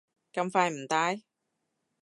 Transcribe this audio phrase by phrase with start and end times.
[0.33, 1.21] 咁快唔戴？